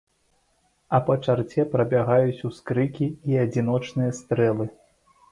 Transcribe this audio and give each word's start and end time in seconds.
А 0.97 0.99
па 1.09 1.15
чарце 1.25 1.65
прабягаюць 1.73 2.45
ускрыкі 2.49 3.09
і 3.33 3.37
адзіночныя 3.43 4.15
стрэлы. 4.21 4.67